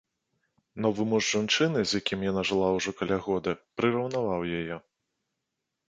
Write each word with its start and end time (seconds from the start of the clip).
Новы 0.85 1.05
муж 1.11 1.23
жанчыны, 1.33 1.79
з 1.85 1.91
якім 2.03 2.25
яна 2.31 2.41
жыла 2.53 2.73
ўжо 2.79 2.97
каля 3.03 3.17
года, 3.29 3.51
прыраўнаваў 3.79 4.51
яе. 4.63 4.75